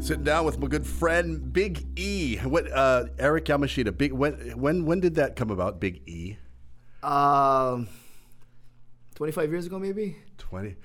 [0.00, 2.36] Sitting down with my good friend Big E.
[2.38, 3.96] What uh, Eric Yamashita?
[3.96, 5.78] Big when when when did that come about?
[5.78, 6.36] Big E.
[7.02, 7.86] Um,
[9.14, 10.16] 25 years ago, maybe.
[10.38, 10.76] Twenty.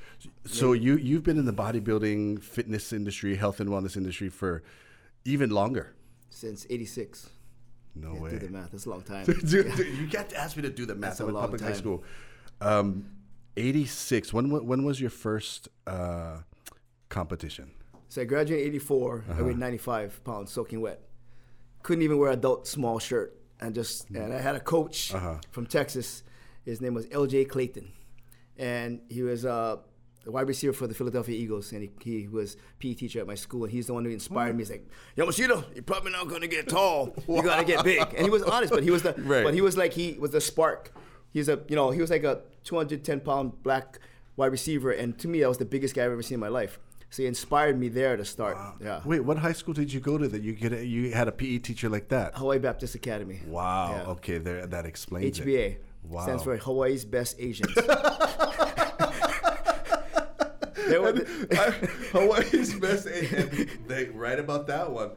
[0.45, 4.63] So you you've been in the bodybuilding, fitness industry, health and wellness industry for
[5.23, 5.95] even longer.
[6.29, 7.29] Since 86.
[7.95, 8.29] No Can't way.
[8.31, 8.71] do the math.
[8.71, 9.25] That's a long time.
[9.25, 11.11] Dude, dude, you got to ask me to do the math.
[11.11, 12.03] That's a I'm in public high school.
[12.59, 13.05] Um,
[13.55, 14.33] Eighty six.
[14.33, 16.39] When when was your first uh,
[17.07, 17.71] competition?
[18.09, 19.23] So I graduated in 84.
[19.27, 19.43] I Uh-huh.
[19.45, 21.01] weighed 95 pounds, soaking wet.
[21.83, 23.37] Couldn't even wear adult small shirt.
[23.59, 25.37] And just and I had a coach Uh-huh.
[25.51, 26.23] from Texas.
[26.65, 27.45] His name was L.J.
[27.45, 27.91] Clayton,
[28.57, 29.77] and he was uh,
[30.23, 31.71] the wide receiver for the Philadelphia Eagles.
[31.71, 31.91] And he,
[32.21, 33.63] he was PE teacher at my school.
[33.65, 34.61] And he's the one who inspired me.
[34.61, 37.13] He's like, Yamashita, you're probably not gonna get tall.
[37.29, 38.01] You gotta get big.
[38.15, 39.43] And he was honest, but he was the Right.
[39.43, 40.91] but he was like he was the spark.
[41.31, 43.99] He's a you know he was like a 210 pound black
[44.37, 46.47] wide receiver, and to me that was the biggest guy I've ever seen in my
[46.49, 46.79] life.
[47.09, 48.57] So he inspired me there to start.
[48.81, 49.01] Yeah.
[49.05, 51.31] Wait, what high school did you go to that you get a, you had a
[51.31, 52.35] PE teacher like that?
[52.35, 53.39] Hawaii Baptist Academy.
[53.47, 53.91] Wow.
[53.95, 54.11] Yeah.
[54.11, 55.45] Okay, there that explains it.
[55.47, 55.77] HBA.
[56.03, 56.23] Wow.
[56.23, 57.71] Stands for Hawaii's Best Asians.
[60.87, 61.25] They were the-
[62.11, 63.07] Hawaii's best.
[63.07, 65.11] and they right about that one.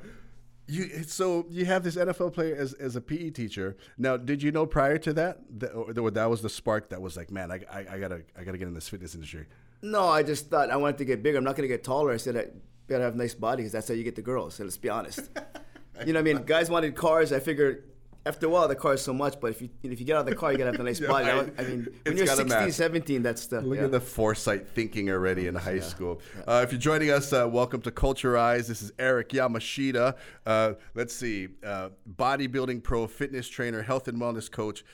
[0.66, 3.76] You so you have this NFL player as, as a PE teacher.
[3.96, 7.00] Now, did you know prior to that that, or that that was the spark that
[7.02, 9.46] was like, man, I, I, I gotta I gotta get in this fitness industry.
[9.82, 11.38] No, I just thought I wanted to get bigger.
[11.38, 12.12] I'm not going to get taller.
[12.12, 12.46] I said I
[12.86, 14.54] better have nice body because that's how you get the girls.
[14.54, 15.30] So let's be honest.
[16.06, 16.42] you know what I mean?
[16.44, 17.32] Guys wanted cars.
[17.32, 17.84] I figured
[18.26, 20.20] after a while the car is so much, but if you if you get out
[20.20, 21.26] of the car, you gotta have a nice Yeah, body.
[21.26, 22.72] I- I, mean, when you're 16, match.
[22.72, 23.84] 17, that's the Look yeah.
[23.84, 26.20] at the foresight thinking already in high school.
[26.46, 28.66] Uh, if you're joining us, uh, welcome to Culturize.
[28.66, 30.14] This is Eric Yamashita.
[30.44, 34.84] Uh, let's see, uh, bodybuilding pro, fitness trainer, health and wellness coach.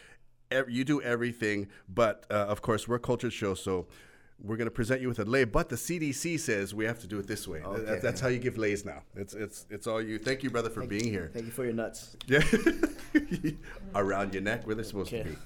[0.68, 3.88] You do everything, but uh, of course, we're a culture show, so
[4.40, 5.44] we're going to present you with a lay.
[5.44, 7.60] But the CDC says we have to do it this way.
[7.60, 7.98] That- Okay.
[8.02, 9.02] that's how you give lays now.
[9.14, 10.18] It's it's it's all you.
[10.18, 11.30] Thank you, brother, for being here.
[11.32, 12.16] Thank you for your nuts.
[12.26, 12.42] Yeah,
[13.94, 15.36] around your neck where they're supposed to be.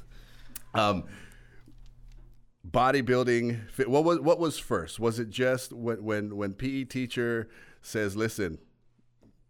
[0.75, 1.05] Um,
[2.69, 3.71] bodybuilding.
[3.71, 4.99] Fit, what was what was first?
[4.99, 7.49] Was it just when when when PE teacher
[7.83, 8.59] says, "Listen,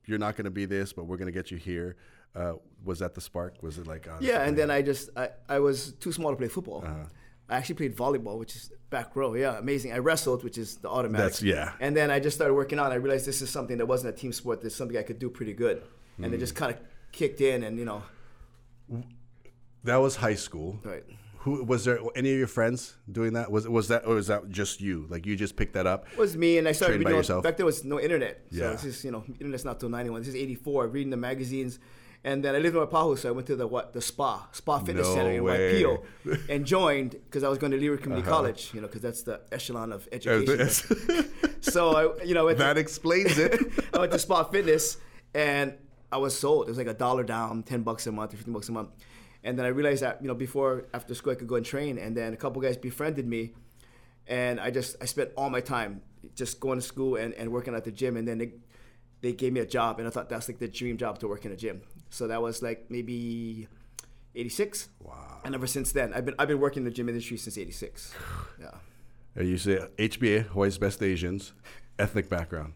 [0.07, 1.97] you're not going to be this, but we're going to get you here."
[2.35, 2.55] Uh,
[2.85, 3.63] was that the spark?
[3.63, 6.37] Was it like uh, Yeah, and then I just I, I was too small to
[6.37, 6.85] play football.
[6.85, 7.05] Uh-huh.
[7.49, 9.35] I actually played volleyball, which is back row.
[9.35, 9.93] Yeah, amazing.
[9.93, 11.33] I wrestled, which is the automatic.
[11.33, 11.73] That's- yeah.
[11.81, 12.87] And then I just started working out.
[12.87, 14.61] And I realized this is something that wasn't a team sport.
[14.61, 15.83] This is something I could do pretty good.
[16.23, 16.35] And Mm.
[16.35, 16.81] it just kind of
[17.13, 18.03] kicked in, and you know,
[19.85, 20.79] that was high school?
[20.85, 21.05] right.
[21.43, 22.01] Who was there?
[22.17, 23.51] Any of your friends doing that?
[23.51, 25.07] Was was that or was that just you?
[25.09, 26.07] Like you just picked that up?
[26.13, 27.13] It was me, and I started by reading.
[27.13, 27.45] all- yourself?
[27.45, 28.71] Back there was no internet, so Yeah.
[28.73, 30.21] this is you know, internet's not till '91.
[30.21, 30.89] This is '84.
[30.89, 31.79] Reading the magazines,
[32.25, 34.79] and then I lived in Waipahu, so I went to the what the spa, spa
[34.81, 35.83] fitness No center in way.
[35.83, 36.05] Waipio,
[36.49, 38.37] and joined because I was going to Leeward Community uh-huh.
[38.37, 41.31] College, you know, because that's the echelon of education.
[41.61, 43.61] so I, you know, went to- that explains it.
[43.95, 44.97] I went to Spa Fitness
[45.33, 45.75] and
[46.11, 46.67] I was sold.
[46.67, 48.91] It was like a dollar down, ten bucks a month, or fifteen bucks a month.
[49.45, 51.99] And then I realized that you know before after school I could go and train.
[51.99, 53.53] And then a couple guys befriended me,
[54.27, 56.03] and I just I spent all my time
[56.35, 58.17] just going to school and, and working at the gym.
[58.17, 58.53] And then they
[59.21, 61.45] they gave me a job, and I thought that's like the dream job to work
[61.45, 61.83] in a gym.
[62.11, 63.69] So that was like maybe.
[64.35, 64.89] 86.
[65.01, 65.41] Wow.
[65.45, 68.15] And ever since then, I've been I've been working in the gym industry since 86.
[68.61, 69.43] Yeah.
[69.43, 71.53] You say HBA, Hawaii's Best Asians,
[71.99, 72.75] ethnic background.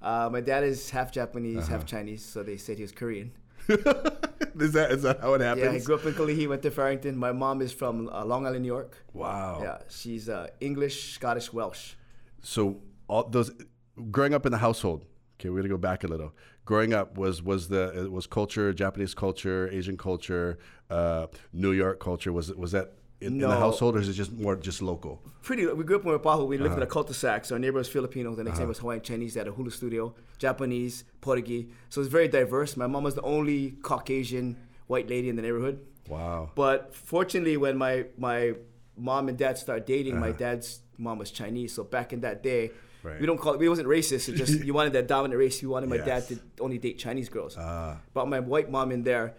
[0.00, 1.72] Uh, my dad is half Japanese, Uh-huh.
[1.78, 3.32] half Chinese, so they said he was Korean.
[3.68, 5.64] is that is that how it happens?
[5.64, 7.16] Yeah, I grew up in Kalihi, went to Farrington.
[7.16, 8.96] My mom is from uh, Long Island, New York.
[9.12, 9.60] Wow.
[9.62, 11.94] Yeah, she's uh, English, Scottish, Welsh.
[12.42, 13.50] So all those
[14.10, 15.04] growing up in the household.
[15.38, 16.32] Okay, we're gonna go back a little.
[16.64, 20.58] Growing up was was the was culture, Japanese culture, Asian culture,
[20.90, 22.32] uh, New York culture.
[22.32, 23.58] Was it was that in, in the No.
[23.58, 25.20] household, or is it just more just local?
[25.42, 25.66] Pretty.
[25.66, 26.46] We grew up in Waipahu.
[26.46, 26.64] We Uh-huh.
[26.64, 27.44] lived in a cul-de-sac.
[27.46, 28.34] So our neighbor was Filipino.
[28.36, 29.34] The next neighbor was Hawaiian Chinese.
[29.34, 30.14] They had a hula studio.
[30.38, 31.66] Japanese, Portuguese.
[31.88, 32.76] So it's very diverse.
[32.76, 34.56] My mom was the only Caucasian
[34.86, 35.80] white lady in the neighborhood.
[36.08, 36.50] Wow.
[36.54, 38.54] But fortunately, when my my
[38.96, 40.26] mom and dad started dating, Uh-huh.
[40.26, 41.74] my dad's mom was Chinese.
[41.74, 42.70] So back in that day,
[43.02, 43.20] Right.
[43.20, 43.58] we don't call it.
[43.58, 44.28] We wasn't racist.
[44.28, 45.60] It just you wanted that dominant race.
[45.60, 47.56] You wanted my dad to only date Chinese girls.
[47.58, 47.98] Ah.
[48.14, 49.34] But my white mom in there,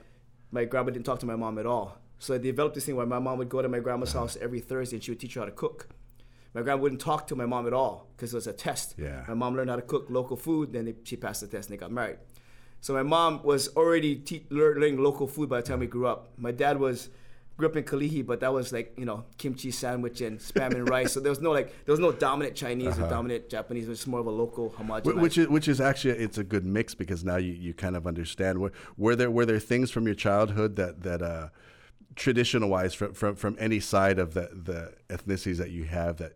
[0.51, 1.97] my grandma didn't talk to my mom at all.
[2.19, 4.25] So I developed this thing where my mom would go to my grandma's Uh-huh.
[4.25, 5.87] house every Thursday and she would teach her how to cook.
[6.53, 8.95] My grandma wouldn't talk to my mom at all because it was a test.
[8.97, 9.23] Yeah.
[9.29, 11.77] My mom learned how to cook local food, then they, she passed the test and
[11.77, 12.17] they got married.
[12.81, 16.33] So my mom was already te- learning local food by the time we grew up.
[16.37, 17.09] My dad was
[17.57, 20.89] grew up in Kalihi, but that was like you know kimchi sandwich and spam and
[20.89, 21.13] rice.
[21.13, 23.85] So there was no like there was no dominant Chinese or dominant Japanese.
[23.85, 25.21] It was more of a local homogenized.
[25.21, 28.07] Which is which is actually it's a good mix because now you, you kind of
[28.07, 31.49] understand were, were there were there things from your childhood that that uh,
[32.15, 36.33] traditional wise from, from from any side of the the ethnicities that you have that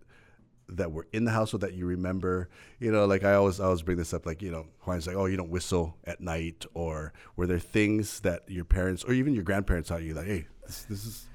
[0.70, 2.50] that were in the household that you remember?
[2.80, 5.16] You know, like I always I always bring this up, like you know, Juan's like,
[5.16, 9.34] oh, you don't whistle at night, or were there things that your parents or even
[9.34, 11.28] your grandparents taught you, like, hey, this, this is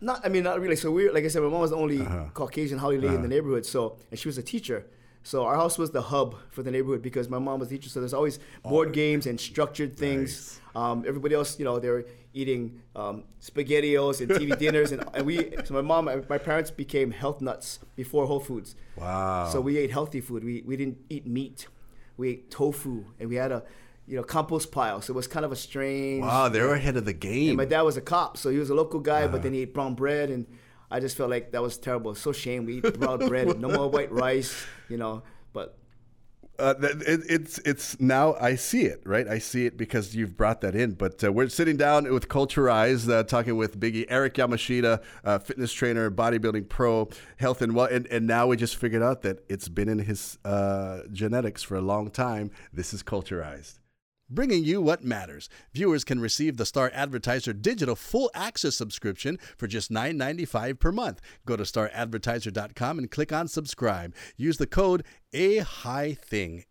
[0.00, 0.76] Not, I mean, not really.
[0.76, 2.24] So we, like I said, my mom was the only Uh-huh.
[2.34, 3.64] Caucasian haole lady in the neighborhood.
[3.64, 4.86] So, and she was a teacher.
[5.26, 7.88] So our house was the hub for the neighborhood because my mom was a teacher.
[7.88, 10.60] So there's always board games and structured things.
[10.76, 12.04] Um, everybody else, you know, they're
[12.34, 15.54] eating um, spaghettios and TV dinners, and, and we.
[15.64, 18.76] So my mom, my parents became health nuts before Whole Foods.
[18.96, 19.48] wow.
[19.50, 20.44] So we ate healthy food.
[20.44, 21.68] We we didn't eat meat.
[22.16, 23.62] We ate tofu, and we had a,
[24.06, 25.00] you know, compost pile.
[25.00, 26.22] So it was kind of a strange.
[26.22, 27.56] wow, they were ahead of the And game.
[27.56, 29.32] my dad was a cop, so he was a local guy, Uh-huh.
[29.32, 30.46] but then he ate brown bread, and
[30.90, 32.14] I just felt like that was terrible.
[32.14, 35.22] So shame we eat brown bread, no more white rice, you know.
[35.52, 35.76] But
[36.56, 39.26] Uh, it, it's it's now I see it right.
[39.26, 40.92] I see it because you've brought that in.
[40.92, 45.72] But uh, we're sitting down with Culturize, uh, talking with Biggie Eric Yamashita, uh, fitness
[45.72, 47.08] trainer, bodybuilding pro,
[47.38, 50.38] health and well, and, and now we just figured out that it's been in his
[50.44, 52.52] uh, genetics for a long time.
[52.72, 53.80] This is Culturized.
[54.30, 55.50] Bringing you what matters.
[55.74, 61.20] Viewers can receive the Star Advertiser digital full access subscription for just $9.95 per month.
[61.44, 64.14] Go to staradvertiser.com and click on subscribe.
[64.36, 65.04] Use the code
[65.34, 66.64] A High Thing.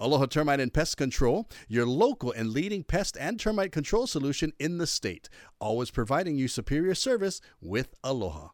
[0.00, 4.78] Aloha Termite and Pest Control, your local and leading pest and termite control solution in
[4.78, 5.28] the state,
[5.60, 8.50] always providing you superior service with Aloha.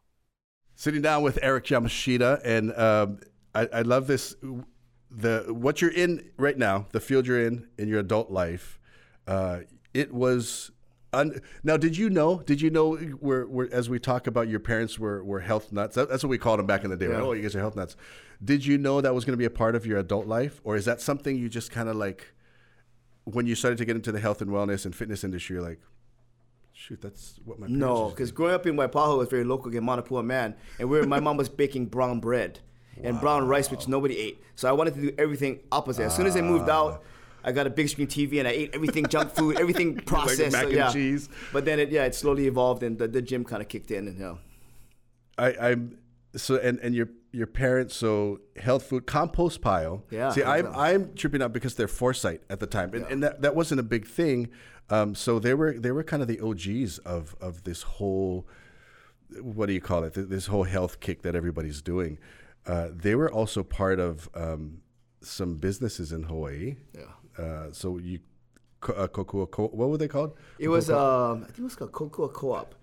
[0.75, 3.19] Sitting down with Eric Yamashita, and um,
[3.53, 4.35] I, I love this.
[5.17, 8.79] The what you're in right now, the field you're in in your adult life,
[9.27, 9.59] uh,
[9.93, 10.71] it was.
[11.13, 12.39] Un- now, did you know?
[12.45, 12.95] Did you know?
[12.95, 15.95] Where, where, as we talk about, your parents were, were health nuts.
[15.95, 17.07] That, that's what we called them back in the day.
[17.07, 17.21] right?
[17.21, 17.95] Oh, you guys are health nuts.
[18.43, 20.75] Did you know that was going to be a part of your adult life, or
[20.75, 22.33] is that something you just kind of like
[23.23, 25.55] when you started to get into the health and wellness and fitness industry?
[25.55, 25.79] You're like,
[26.73, 29.83] shoot, that's what my parents no, because growing up in Waipahu was very local in
[29.85, 32.59] Manapua, man, and we my mom was baking brown bread
[33.03, 34.43] and brown rice, which nobody ate.
[34.55, 36.03] So I wanted to do everything opposite.
[36.03, 37.03] As soon as I moved out.
[37.47, 40.51] I got a big screen TV and I ate everything junk food, everything processed.
[40.51, 41.29] mac so, and cheese.
[41.53, 44.07] But then it, yeah, it slowly evolved and the, the gym kind of kicked in
[44.07, 44.33] and yeah.
[45.37, 45.99] I, I'm
[46.35, 50.03] so and and your your parents so health food compost pile.
[50.09, 50.83] Yeah, See, I'm exactly.
[50.83, 53.83] I'm tripping out because they're foresight at the time, and, and that, that wasn't a
[53.83, 54.49] big thing.
[54.89, 58.47] Um, so they were they were kind of the OGs of of this whole
[59.41, 60.13] what do you call it?
[60.15, 62.17] This whole health kick that everybody's doing.
[62.67, 64.81] Uh, they were also part of um,
[65.21, 66.75] some businesses in Hawaii.
[66.93, 67.43] Yeah.
[67.43, 68.19] Uh, so you,
[68.83, 70.35] uh, Kokua, Co- what were they called?
[70.59, 72.75] It was um, I think it was called Kokua Co-op.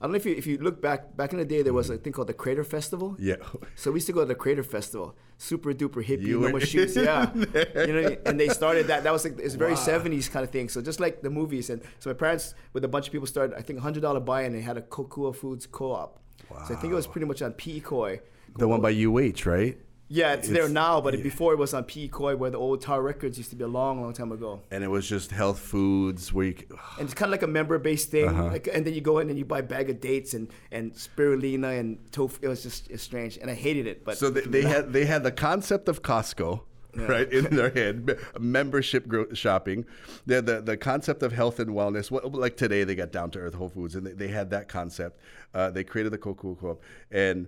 [0.00, 1.90] I don't know if you if you look back back in the day there was
[1.90, 3.16] a thing called the Crater Festival.
[3.18, 3.36] Yeah.
[3.76, 6.60] So we used to go to the Crater Festival, super duper hippie, You no more
[6.60, 7.30] shoes, yeah.
[7.34, 9.04] you know, and they started that.
[9.04, 10.70] That was like it's very '70s kind of thing.
[10.70, 13.54] So just like the movies, and so my parents with a bunch of people started.
[13.58, 14.54] I think a hundred dollar buy-in.
[14.54, 16.18] They had a Kokua Foods Co-op.
[16.50, 16.64] Wow.
[16.66, 18.20] So I think it was pretty much on Piikoi.
[18.56, 19.78] The one by UH, right?
[20.12, 23.38] Yeah, it's, there now, but before it was on PE where the old Tower Records
[23.38, 24.60] used to be a long, long time ago.
[24.72, 26.54] And it was just health foods where you.
[26.98, 28.28] and it's kind of like a member-based thing.
[28.28, 28.46] Uh-huh.
[28.46, 30.92] Like, and then you go in and you buy a bag of dates and and
[30.94, 32.40] spirulina and tofu.
[32.42, 34.04] It was just it's strange, and I hated it.
[34.04, 36.62] But So they, they had they had the concept of Costco.
[36.92, 39.84] Right in their head, membership gro- shopping,
[40.26, 42.10] they had the the concept of health and wellness.
[42.10, 44.66] What, like today, they got down to earth Whole Foods, and they, they had that
[44.66, 45.20] concept.
[45.54, 46.82] Uh, they created the Kokua Co-op.
[47.12, 47.46] And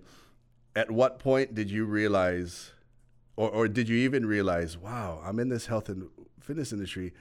[0.75, 2.73] at what point did you realize,
[3.37, 6.09] or or did you even realize, wow, I'm in this health and
[6.41, 7.13] fitness industry?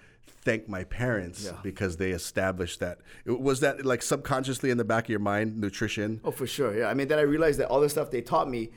[0.43, 1.57] Thank my parents Yeah.
[1.61, 2.99] because they established that.
[3.25, 6.19] Was that like subconsciously in the back of your mind, nutrition?
[6.23, 6.87] oh, for sure, yeah.
[6.87, 8.69] I mean, then I realized that all the stuff they taught me.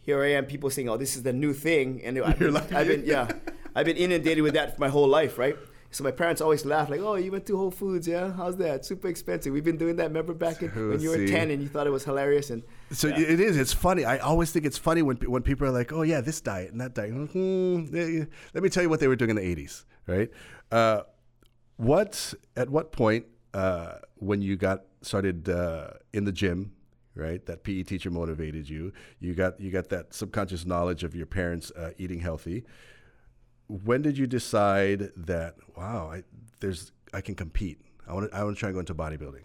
[0.00, 2.86] Here I am, people saying, "Oh, this is the new thing," and I've been, I've
[2.88, 3.30] been yeah,
[3.74, 5.56] I've been inundated with that for my whole life, right?
[5.90, 8.32] So my parents always laugh like, "Oh, you went to Whole Foods, yeah?
[8.32, 8.84] How's that?
[8.84, 9.52] Super expensive.
[9.52, 10.04] We've been doing that.
[10.04, 13.08] Remember back in, when you were ten and you thought it was hilarious?" And So
[13.08, 13.20] yeah.
[13.20, 13.56] it is.
[13.56, 14.04] It's funny.
[14.04, 16.80] I always think it's funny when when people are like, "Oh yeah, this diet and
[16.80, 19.84] that diet." Hmm, eh, let me tell you what they were doing in the '80s,
[20.06, 20.30] right?
[20.70, 21.02] Uh,
[21.78, 26.72] what at what point uh, when you got started uh, in the gym,
[27.14, 27.44] right?
[27.46, 28.92] That PE teacher motivated you.
[29.20, 32.64] You got you got that subconscious knowledge of your parents uh, eating healthy.
[33.68, 36.24] When did you decide that wow, I,
[36.60, 37.78] there's I can compete?
[38.06, 39.42] I want to I want to try and go into bodybuilding.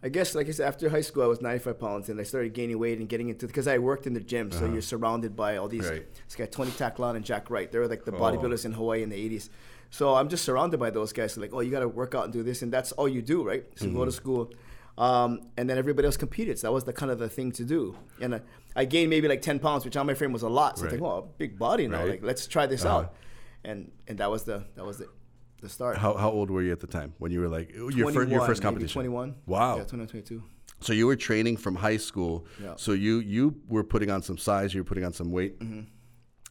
[0.00, 2.52] I guess, like I said, after high school, I was 95 pounds, and I started
[2.54, 4.52] gaining weight and getting into because I worked in the gym.
[4.52, 5.86] So you're surrounded by all these.
[5.86, 5.94] Uh-huh.
[5.94, 6.06] Right.
[6.26, 7.70] This guy Tony Tacklon and Jack Wright.
[7.70, 8.20] They were like the Oh.
[8.20, 9.48] bodybuilders in Hawaii in the 80s.
[9.90, 11.32] So I'm just surrounded by those guys.
[11.32, 13.22] So like, oh, you got to work out and do this, and that's all you
[13.22, 13.64] do, right?
[13.74, 13.96] So Mm-hmm.
[13.96, 14.52] go to school,
[14.98, 16.60] um, and then everybody else competed.
[16.60, 17.96] So that was the kind of the thing to do.
[18.20, 18.40] And I,
[18.76, 20.78] I gained maybe like 10 pounds, which on my frame was a lot.
[20.78, 20.90] So I Right.
[20.92, 21.98] think, oh, big body now.
[22.02, 22.10] Right.
[22.10, 22.98] Like, let's try this Uh-huh.
[22.98, 23.14] out.
[23.64, 25.08] And and that was the that was the
[25.60, 25.96] the start.
[25.96, 28.46] How, how old were you at the time when you were like your first your
[28.46, 28.94] first competition?
[28.94, 29.34] 21.
[29.46, 29.78] Wow.
[29.78, 30.42] Yeah, 21, 22.
[30.80, 32.46] So you were training from high school.
[32.62, 32.74] Yeah.
[32.76, 34.74] So you you were putting on some size.
[34.74, 35.58] You were putting on some weight.
[35.58, 35.80] Mm-hmm.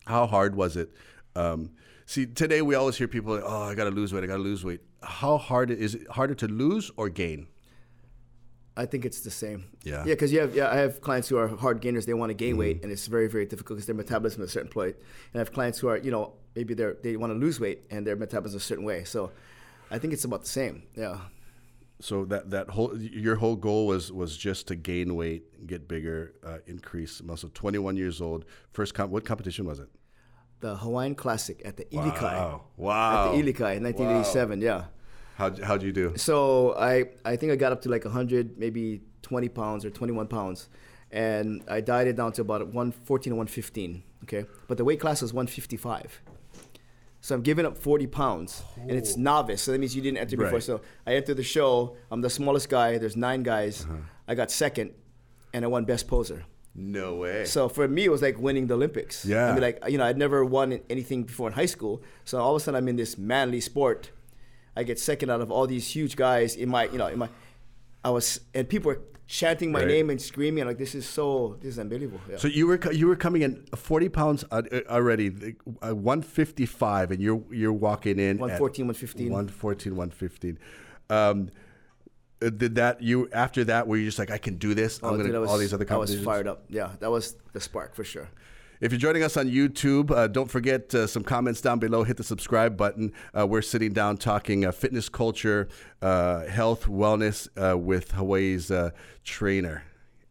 [0.06, 0.92] How hard was it?
[1.36, 1.72] Um,
[2.06, 4.24] see, today we always hear people, like, "Oh, I got to lose weight.
[4.24, 7.48] I got to lose weight." How hard is it harder to lose or gain?
[8.76, 9.66] I think it's the same.
[9.84, 10.00] Yeah.
[10.06, 12.06] Yeah, because you have yeah, I have clients who are hard gainers.
[12.06, 14.52] They want to gain weight, and it's very very difficult because their metabolism is a
[14.52, 14.96] certain point.
[14.96, 17.80] And I have clients who are you know maybe they they want to lose weight
[17.92, 19.04] and their metabolism is a certain way.
[19.04, 19.32] So
[19.92, 20.84] I think it's about the same.
[20.96, 21.18] Yeah.
[22.00, 26.34] So that that whole your whole goal was was just to gain weight, get bigger,
[26.46, 27.50] uh, increase muscle.
[27.54, 28.46] Twenty one years old.
[28.72, 29.90] First, com- what competition was it?
[30.60, 32.22] The Hawaiian Classic at the Ilikai.
[32.22, 32.64] Wow!
[32.78, 33.16] Wow!
[33.16, 34.62] At the Ilikai in 1987.
[34.62, 34.86] Yeah.
[35.36, 36.14] How'd, how'd you do?
[36.18, 40.28] So I I think I got up to like 100, maybe 20 pounds or 21
[40.28, 40.70] pounds,
[41.12, 44.04] and I dieted down to about 114 or 115.
[44.24, 46.22] Okay, but the weight class was 155.
[47.28, 49.62] So I'm giving up 40 pounds, and it's novice.
[49.62, 50.54] So that means you didn't enter before.
[50.54, 50.64] Right.
[50.64, 51.98] So I entered the show.
[52.10, 52.98] I'm the smallest guy.
[53.00, 53.84] There's nine guys.
[53.84, 53.98] Uh-huh.
[54.30, 54.92] I got second,
[55.54, 56.46] and I won best poser.
[56.74, 57.44] No way.
[57.44, 59.26] So for me, it was like winning the Olympics.
[59.26, 59.50] Yeah.
[59.50, 62.02] I mean, like you know, I'd never won anything before in high school.
[62.24, 64.10] So all of a sudden, I'm in this manly sport.
[64.78, 67.28] I get second out of all these huge guys in my, you know, in my.
[68.06, 69.88] I was, and people were chanting my Right.
[69.88, 70.66] name and screaming.
[70.66, 72.22] Like this is so, this is unbelievable.
[72.30, 72.38] Yeah.
[72.38, 77.12] So you were you were coming in forty pounds uh, already, uh, one fifty five,
[77.12, 79.32] and you're you're walking in 114, 115.
[79.32, 80.58] 114, 115.
[81.10, 81.50] Um,
[82.42, 85.00] uh, did that you after that were you just like I can do this?
[85.04, 86.16] Oh, I'm I was, all these other companies.
[86.16, 86.66] I was fired up.
[86.70, 88.30] Yeah, that was the spark for sure.
[88.80, 92.04] If you're joining us on YouTube, uh, don't forget uh, some comments down below.
[92.04, 93.12] Hit the subscribe button.
[93.36, 95.68] Uh, we're sitting down talking uh, fitness culture,
[96.04, 98.72] uh, health, wellness uh, with Hawaii's
[99.24, 99.84] trainer,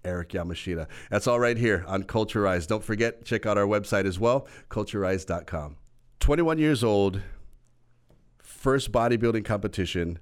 [0.04, 0.86] Eric Yamashita.
[1.10, 2.68] That's all right here on Culturize.
[2.68, 5.76] Don't forget, check out our website as well, culturize.com.
[6.20, 7.20] 21 years old,
[8.38, 10.20] first bodybuilding competition.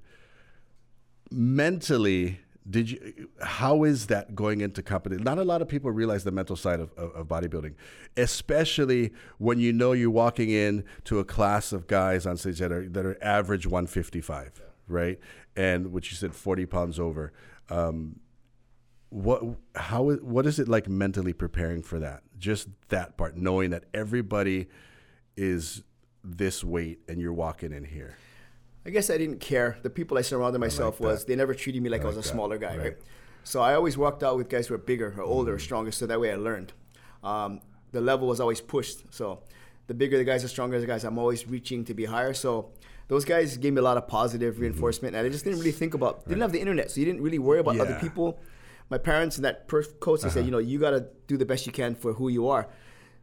[1.30, 6.24] Mentally, did you how is that going into competition not a lot of people realize
[6.24, 7.74] the mental side of, of, of bodybuilding
[8.16, 12.72] especially when you know you're walking in to a class of guys on stage that
[12.72, 15.18] are that are average 155 right?
[15.56, 17.32] And which you said 40 pounds over.
[17.70, 18.20] Um,
[19.10, 19.42] what
[19.76, 22.22] how what is it like mentally preparing for that?
[22.36, 24.66] Just that part knowing that everybody
[25.36, 25.84] is
[26.24, 28.16] this weight and you're walking in here
[28.86, 29.78] I guess I didn't care.
[29.82, 31.04] The people I surrounded myself that.
[31.04, 32.28] was they never treated me like I, was a that.
[32.28, 32.84] smaller guy, Right.
[32.84, 32.96] right.
[33.42, 35.56] So I always walked out with guys who were bigger or older Mm.
[35.56, 36.72] or stronger, so that way I learned.
[37.22, 37.60] Um,
[37.92, 39.04] the level was always pushed.
[39.10, 39.40] So
[39.86, 41.04] the bigger the guys, the stronger the guys.
[41.04, 42.32] I'm always reaching to be higher.
[42.34, 42.70] So
[43.08, 44.62] those guys gave me a lot of positive Mm-hmm.
[44.62, 46.26] reinforcement, and I just didn't really think about.
[46.28, 47.82] Didn't have the internet, so you didn't really worry about Yeah.
[47.82, 48.38] other people.
[48.90, 50.34] My parents and that per- coach they Uh-huh.
[50.34, 52.68] said, you know, you got to do the best you can for who you are.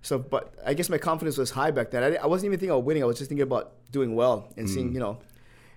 [0.04, 2.02] So, but I guess my confidence was high back then.
[2.04, 3.04] I, I wasn't even thinking about winning.
[3.04, 4.74] I was just thinking about doing well and Mm.
[4.74, 5.20] seeing, you know.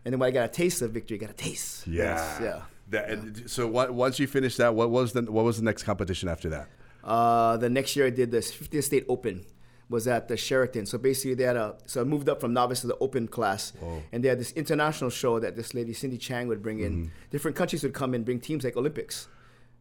[0.04, 1.86] And then when I got a taste of victory, I got a taste.
[1.86, 2.62] Yes, yeah.
[2.90, 5.84] That, and So what, once you finished that, what was the what was the next
[5.84, 6.68] competition after that?
[7.02, 9.44] Uh, the next year I did this 50th State Open
[9.88, 10.86] was at the Sheraton.
[10.86, 13.72] So basically they had a so I moved up from novice to the open class,
[14.12, 17.10] and they had this international show that this lady Cindy Chang would bring in.
[17.30, 19.28] Different countries would come and bring teams like Olympics.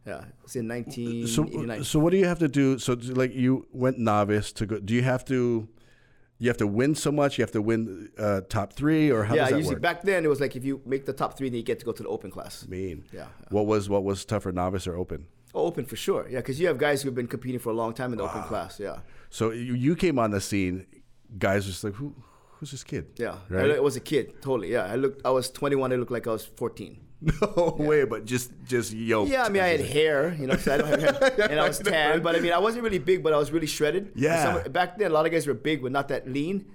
[0.06, 1.78] Yeah, it's in 1989.
[1.78, 2.78] So, so what do you have to do?
[2.78, 4.78] So, like, you went novice to go.
[4.78, 5.66] Do you have to?
[6.38, 7.38] You have to win so much.
[7.38, 9.82] You have to win uh, top three, or how yeah, does that usually work?
[9.82, 11.84] back then it was like if you make the top three, then you get to
[11.84, 12.66] go to the open class.
[12.68, 13.26] mean, Yeah.
[13.50, 15.26] What was what was tougher, novice or open?
[15.54, 16.26] Oh, open for sure.
[16.28, 18.42] Yeah, because you have guys who've been competing for a long time in the open
[18.42, 18.80] class.
[18.80, 18.98] Yeah.
[19.30, 20.86] So you, you came on the scene.
[21.38, 22.14] Guys, were just like who?
[22.58, 23.06] Who's this kid?
[23.16, 23.72] Yeah, Right?
[23.72, 24.72] I, was a kid, totally.
[24.72, 25.24] Yeah, I looked.
[25.26, 25.92] I was 21.
[25.92, 26.98] I looked like I was 14.
[27.24, 29.30] No way, but just just yoked.
[29.30, 31.68] Yeah, I mean, I had hair, you know, so I don't have hair, and I
[31.68, 32.22] was tan.
[32.22, 34.12] But I mean, I wasn't really big, but I was really shredded.
[34.14, 34.62] Yeah.
[34.62, 36.66] Some- back then, a lot of guys were big, but not that lean.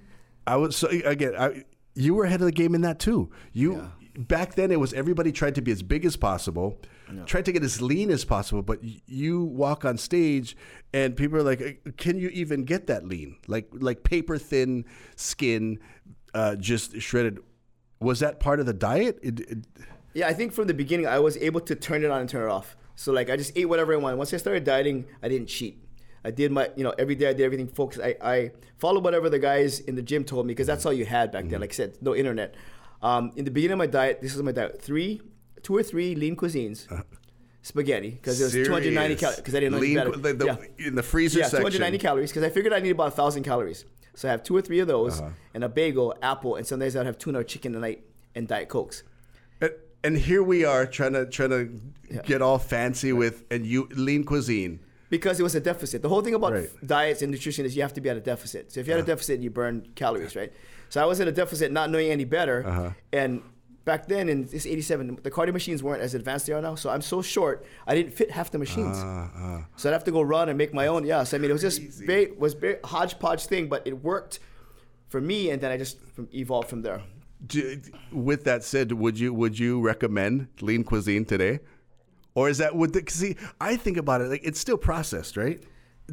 [0.46, 1.34] I was so again.
[1.38, 1.64] I,
[1.94, 3.30] you were ahead of the game in that too.
[3.52, 6.80] You back then it was everybody tried to be as big as possible,
[7.26, 8.62] tried to get as lean as possible.
[8.62, 10.56] But you walk on stage
[10.92, 13.36] and people are like, "Uh, "Can you even get that lean?
[13.46, 14.84] Like like paper thin
[15.16, 15.78] skin,
[16.34, 17.40] uh, just shredded."
[18.00, 19.18] Was that part of the diet?
[19.22, 19.58] It, it,
[20.14, 22.48] Yeah, I think from the beginning, I was able to turn it on and turn
[22.48, 22.76] it off.
[22.96, 24.16] So like, I just ate whatever I wanted.
[24.16, 25.82] Once I started dieting, I didn't cheat.
[26.24, 28.00] I did my, you know, every day I did everything focused.
[28.00, 31.06] I, I followed whatever the guys in the gym told me because that's all you
[31.06, 31.60] had back then.
[31.60, 32.54] Like I said, no internet.
[33.00, 35.22] Um, in the beginning of my diet, this is my diet: three,
[35.62, 36.86] two or three lean cuisines,
[37.62, 39.36] spaghetti because it was 290 calories.
[39.36, 40.10] Because I didn't know lean, better.
[40.10, 40.86] the, the, yeah.
[40.88, 41.60] in the freezer yeah, section.
[41.70, 43.86] 290 calories because I figured I need about thousand calories.
[44.14, 45.30] So I have two or three of those, Uh-huh.
[45.54, 48.46] and a bagel, apple, and some days I'd have tuna or chicken a night and
[48.46, 49.04] diet cokes.
[50.04, 51.80] And here we are trying to trying to
[52.24, 54.80] get all fancy with and you lean cuisine.
[55.10, 56.02] Because it was a deficit.
[56.02, 56.70] The whole thing about Right.
[56.86, 58.70] diets and nutrition is you have to be at a deficit.
[58.72, 60.52] So if you had a deficit, you burn calories, right?
[60.88, 62.90] So I was in a deficit, not knowing any better, Uh-huh.
[63.12, 63.42] and
[63.84, 66.76] back then in this 87, the cardio machines weren't as advanced they are now.
[66.76, 68.98] So I'm so short, I didn't fit half the machines.
[68.98, 71.04] Uh, So I'd have to go run and make my own.
[71.04, 71.80] Yeah, so I mean, it was just
[72.10, 74.38] very, was very hodgepodge thing, but it worked
[75.08, 77.00] for me, and then I just from, evolved from there.
[77.46, 77.80] Do,
[78.12, 81.60] with that said, would you would you recommend lean cuisine today,
[82.34, 83.36] or is that would the, see?
[83.60, 85.62] I think about it like it's still processed, right?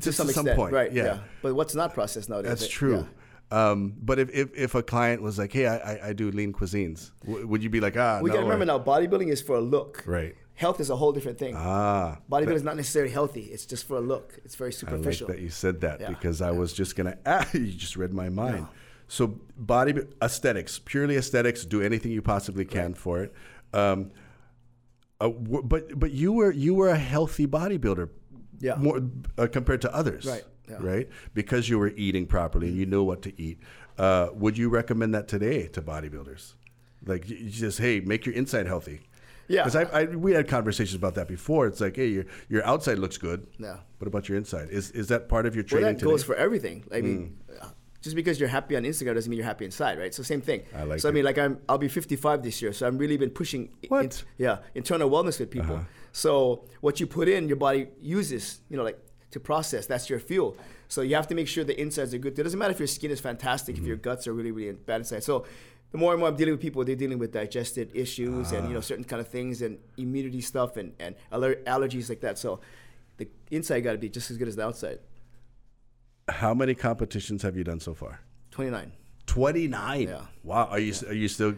[0.01, 0.91] To some extent, right?
[0.91, 1.19] Yeah.
[1.41, 2.49] But what's not processed nowadays?
[2.51, 2.97] That's true.
[2.97, 3.05] yeah.
[3.49, 7.11] Um, but if, if, if a client was like, "Hey, I, I, do lean cuisines,"
[7.25, 9.41] w- would you be like, "Ah, We no, got to remember or- now, bodybuilding is
[9.41, 10.03] for a look.
[10.05, 10.35] Right.
[10.55, 11.55] Health is a whole different thing.
[11.55, 13.41] Ah, bodybuilding is not necessarily healthy.
[13.43, 14.37] It's just for a look.
[14.43, 15.27] It's very I like superficial.
[15.27, 17.17] that you said that Yeah, because I was just gonna.
[17.25, 18.67] Ah, you just read my mind.
[19.07, 21.65] So body aesthetics, purely aesthetics.
[21.65, 23.33] Do anything you possibly can for it.
[23.73, 24.11] Um,
[25.19, 28.09] uh, w- but but you were you were a healthy bodybuilder.
[28.59, 28.75] Yeah.
[28.75, 29.01] More
[29.37, 30.25] uh, compared to others.
[30.25, 30.77] Right, yeah.
[30.79, 31.09] Right.
[31.33, 33.59] Because you were eating properly and you know what to eat.
[33.97, 36.53] Uh, would you recommend that today to bodybuilders?
[37.05, 39.01] Like just hey, make your inside healthy.
[39.47, 39.63] Yeah.
[39.63, 41.67] Because I, I we had conversations about that before.
[41.67, 43.47] It's like hey, your your outside looks good.
[43.57, 43.77] Yeah.
[43.99, 44.69] What about your inside?
[44.69, 45.85] Is is that part of your training?
[45.85, 46.11] Well, that today?
[46.11, 46.83] goes for everything.
[46.93, 47.69] I mean, uh,
[48.07, 50.13] just because you're happy on Instagram doesn't mean you're happy inside, right?
[50.17, 50.59] So same thing.
[50.75, 53.17] I like So I mean, like I'm, I'll be 55 this year, so I'm really
[53.17, 53.63] been pushing.
[53.89, 54.05] What?
[54.05, 54.23] Uh-huh.
[54.37, 55.77] in- yeah, internal wellness with people.
[56.23, 58.61] So what you put in, your body uses.
[58.69, 58.99] You know, like
[59.31, 59.83] to process.
[59.91, 60.55] That's your fuel.
[60.87, 62.33] So you have to make sure the insides are good.
[62.39, 63.87] It doesn't matter if your skin is fantastic, if Mm-hmm.
[63.87, 65.23] your guts are really, really bad inside.
[65.23, 65.45] So
[65.91, 68.71] the more and more I'm dealing with people, they're dealing with digestive issues and you
[68.71, 68.75] Ah.
[68.75, 72.37] know certain kind of things and immunity stuff and and aller- allergies like that.
[72.37, 72.49] So
[73.17, 74.99] the inside got to be just as good as the outside.
[76.29, 78.19] How many competitions have you done so far?
[78.51, 78.91] 29.
[79.25, 80.07] Twenty nine.
[80.07, 80.21] Yeah.
[80.43, 80.67] Wow.
[80.71, 81.53] Are you are you still?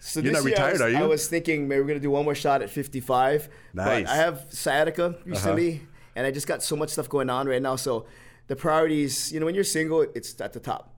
[0.00, 0.96] So You're not retired, was, are you?
[0.98, 3.48] I was thinking maybe we're gonna do one more shot at 55.
[3.72, 3.86] Nice.
[3.86, 4.00] Uh-huh.
[4.04, 5.80] But I have sciatica recently,
[6.16, 7.76] and I just got so much stuff going on right now.
[7.76, 8.06] So
[8.48, 10.90] the priorities, you know, when you're single, it's at the top.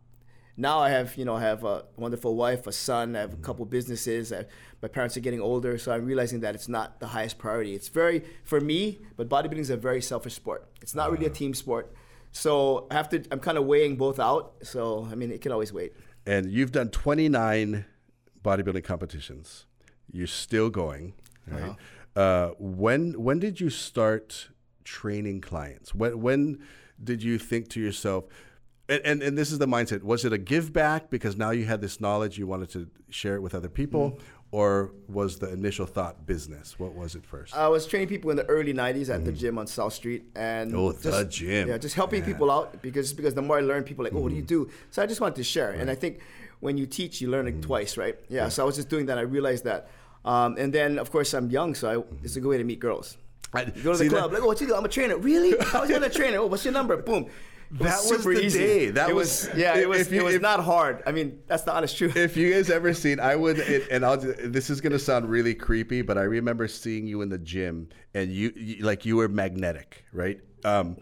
[0.56, 3.40] Now I have, you know, I have a wonderful wife, a son, I have Mm-hmm.
[3.42, 4.32] a couple businesses.
[4.32, 4.46] I,
[4.82, 7.74] my parents are getting older, so I'm realizing that it's not the highest priority.
[7.74, 10.66] It's very for me, but bodybuilding is a very selfish sport.
[10.80, 11.36] It's not really a Uh-huh.
[11.38, 11.94] team sport.
[12.36, 13.24] So I have to.
[13.30, 14.54] I'm kind of weighing both out.
[14.62, 15.94] So I mean, it can always wait.
[16.26, 17.86] And you've done twenty nine
[18.44, 19.66] bodybuilding competitions.
[20.12, 21.14] You're still going.
[21.46, 21.62] Right.
[21.62, 22.20] Uh-huh.
[22.20, 24.48] Uh, when when did you start
[24.84, 25.94] training clients?
[25.94, 26.58] When when
[27.02, 28.24] did you think to yourself?
[28.88, 30.04] And, and, and this is the mindset.
[30.04, 33.34] Was it a give back because now you had this knowledge you wanted to share
[33.34, 34.20] it with other people, Mm-hmm.
[34.52, 36.78] Or was the initial thought business?
[36.78, 37.54] What was it first?
[37.56, 40.74] I was training people in the early '90s at the gym on South Street, and.
[40.74, 41.68] Oh, the gym.
[41.68, 44.30] Yeah, just helping people out because because the more I learn, people like, oh, what
[44.30, 44.64] do you Mm-hmm.
[44.66, 44.70] do?
[44.90, 46.20] So I just wanted to share, and I think
[46.60, 47.60] when you teach, you learn it Mm-hmm.
[47.62, 48.16] twice, right?
[48.28, 49.18] Yeah, So I was just doing that.
[49.18, 49.88] I realized that,
[50.24, 52.80] um, and then of course I'm young, so I, it's a good way to meet
[52.80, 53.18] girls.
[53.52, 54.74] I- You go to the that- club, like, oh, what you do?
[54.74, 55.16] I'm a trainer.
[55.18, 55.52] Really?
[55.74, 56.38] I was a trainer.
[56.38, 56.96] Oh, what's your number?
[56.96, 57.26] Boom.
[57.72, 58.58] That was super the easy.
[58.58, 58.90] day.
[58.90, 59.76] That was- was, yeah.
[59.76, 61.02] It was you- it was if- not hard.
[61.06, 62.16] I mean, that's the honest truth.
[62.16, 64.16] if you guys ever seen, I would, it, and I'll.
[64.18, 68.30] This is gonna sound really creepy, but I remember seeing you in the gym, and
[68.30, 70.40] you, you like you were magnetic, right?
[70.64, 70.96] Um,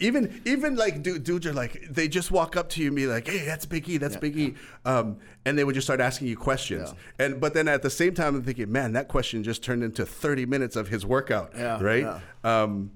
[0.00, 3.06] even even like dude, dudes are like they just walk up to you and be
[3.06, 4.54] like, "Hey, that's Big E, that's Big E,"
[4.86, 6.94] um, and they would just start asking you questions.
[7.18, 10.06] And but then at the same time, I'm thinking, man, that question just turned into
[10.06, 12.02] 30 minutes of his workout, Yeah, right?
[12.04, 12.20] yeah.
[12.62, 12.90] Um,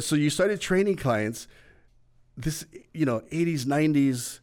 [0.00, 1.46] so you started training clients
[2.36, 4.40] this you know 80s 90s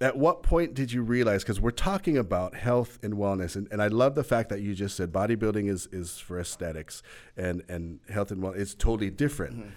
[0.00, 3.80] at what point did you realize because we're talking about health and wellness and, and
[3.82, 7.02] i love the fact that you just said bodybuilding is is for aesthetics
[7.36, 9.70] and and health and wellness it's totally different Mm-hmm.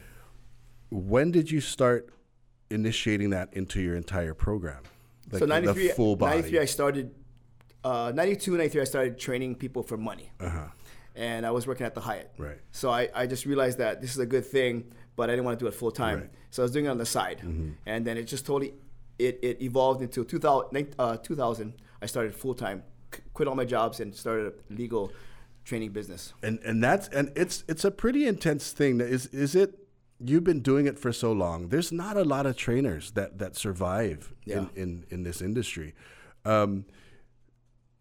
[1.09, 2.09] when did you start
[2.69, 4.83] initiating that into your entire program
[5.31, 7.11] like so 93, the full body 93 I started,
[7.83, 10.31] uh, 92, 93, I started training people for money.
[10.39, 10.67] uh-huh.
[11.17, 12.31] And I was working at the Hyatt.
[12.37, 12.59] Right.
[12.71, 14.73] So I, I just realized that this is a good thing,
[15.15, 16.15] but I didn't want to do it full time.
[16.19, 16.23] Right.
[16.25, 16.51] Mm-hmm.
[16.51, 17.39] So I was doing it on the side.
[17.85, 18.73] And then it just totally,
[19.17, 22.83] it, it evolved into 2000, uh, 2000 I started full time,
[23.33, 25.11] quit all my jobs and started a legal
[25.65, 26.33] training business.
[26.43, 29.69] and and that's and it's it's a pretty intense thing is is it
[30.19, 33.53] you've been doing it for so long there's not a lot of trainers that that
[33.57, 34.59] survive Yeah.
[34.59, 35.93] in, in in this industry
[36.45, 36.85] um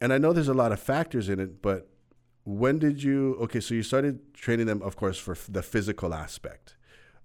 [0.01, 1.89] and i know there's a lot of factors in it but
[2.49, 6.15] when did you okay so you started training them of course for f- the physical
[6.15, 6.77] aspect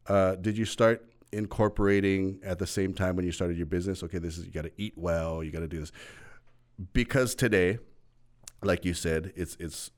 [0.07, 4.17] uh, did you start incorporating at the same time when you started your business okay
[4.17, 5.91] this is you got to eat well you got to do this
[6.93, 7.77] because today
[8.63, 9.91] like you said it's it's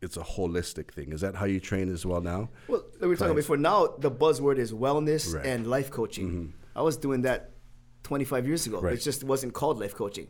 [0.00, 3.08] it's a holistic thing is that how you train as well now Well, like we
[3.08, 3.56] were talking before.
[3.56, 5.42] Now the buzzword is wellness Right.
[5.42, 5.48] Mm-hmm.
[5.52, 6.54] and life coaching.
[6.76, 7.50] I was doing that
[8.04, 8.80] 25 years ago.
[8.80, 8.92] Right.
[8.94, 10.28] It just wasn't called life coaching.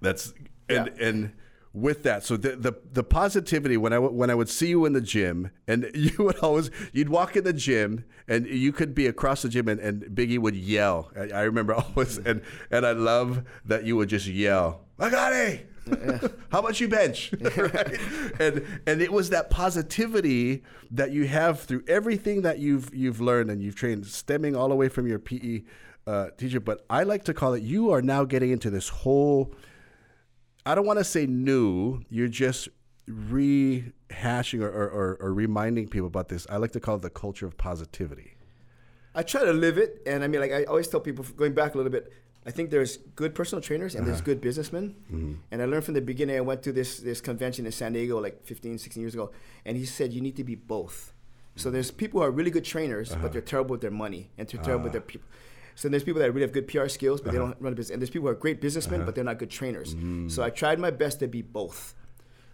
[0.00, 0.34] That's
[0.68, 1.06] and Yeah.
[1.08, 1.32] and
[1.76, 4.86] with that, so the, the the positivity when I w- when I would see you
[4.86, 8.94] in the gym, and you would always you'd walk in the gym, and you could
[8.94, 11.10] be across the gym, and, and Biggie would yell.
[11.14, 15.66] I, I remember always, and and I love that you would just yell, "Magari,
[16.50, 18.00] how much you bench?" right?
[18.40, 23.50] And and it was that positivity that you have through everything that you've you've learned
[23.50, 25.62] and you've trained, stemming all the way from your PE
[26.06, 26.58] uh, teacher.
[26.58, 29.52] But I like to call it you are now getting into this whole
[30.66, 32.02] I don't want to say new.
[32.10, 32.68] You're just
[33.08, 36.44] rehashing or, or, or, reminding people about this.
[36.50, 38.34] I like to call it the culture of positivity.
[39.14, 41.74] I try to live it, and I mean, like I always tell people, going back
[41.74, 42.12] a little bit,
[42.44, 44.10] I think there's good personal trainers and uh-huh.
[44.10, 44.96] there's good businessmen.
[45.06, 45.34] Mm-hmm.
[45.52, 46.36] And I learned from the beginning.
[46.36, 49.30] I went to this this convention in San Diego like 15, 16 years ago,
[49.64, 51.12] and he said you need to be both.
[51.54, 53.22] So there's people who are really good trainers, uh-huh.
[53.22, 54.82] but they're terrible with their money and they're terrible uh-huh.
[54.84, 55.28] with their people.
[55.76, 57.32] So there's people that really have good PR skills, but uh-huh.
[57.32, 57.92] they don't run a business.
[57.92, 59.06] And there's people who are great businessmen, uh-huh.
[59.06, 59.94] but they're not good trainers.
[59.94, 60.30] Mm.
[60.30, 61.94] So I tried my best to be both.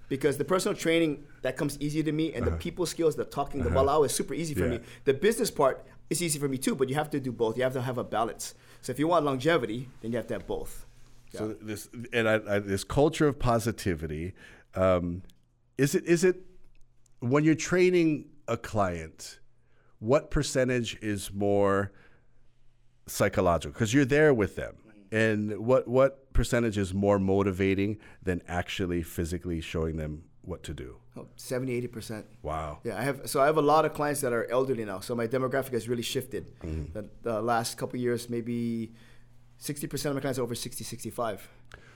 [0.09, 2.51] Because the personal training, that comes easy to me, and uh-huh.
[2.51, 4.79] the people skills, the talking, the wala'au is super easy for yeah.
[4.79, 4.81] me.
[5.05, 7.57] The business part is easy for me too, but you have to do both.
[7.57, 8.55] You have to have a balance.
[8.83, 10.85] So if you want longevity, then you have to have both.
[11.33, 11.39] Yeah.
[11.39, 14.35] So this and I, I, this culture of positivity,
[14.75, 15.23] um,
[15.79, 16.43] is it is it
[17.21, 19.39] when you're training a client,
[20.01, 21.93] what percentage is more
[23.07, 24.77] psychological because you're there with them.
[25.11, 30.97] And what what percentage is more motivating than actually physically showing them what to do?
[31.17, 32.25] Oh, 70, 80%.
[32.43, 32.79] Wow.
[32.85, 35.01] Yeah, I have so I have a lot of clients that are elderly now.
[35.01, 36.59] So my demographic has really shifted.
[36.61, 36.93] Mm-hmm.
[36.95, 38.93] The, the, last couple years, maybe
[39.61, 41.49] 60% of my clients are over 60, 65.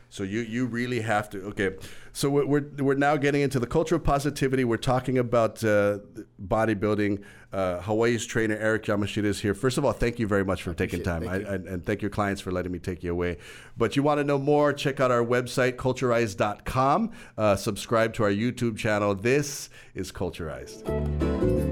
[0.09, 1.77] So you you really have to okay.
[2.13, 4.65] So we're we're now getting into the culture of positivity.
[4.65, 5.99] We're talking about uh,
[6.43, 7.23] bodybuilding.
[7.53, 9.55] Uh, Hawaii's trainer Eric Yamashita is here.
[9.55, 12.11] First of all, thank you very much for taking time, I, and, and thank your
[12.11, 13.39] clients for letting me take you away.
[13.77, 14.73] But you want to know more?
[14.73, 17.13] Check out our website culturized.com.
[17.39, 19.15] Uh, subscribe to our YouTube channel.
[19.15, 21.66] This is Culturized.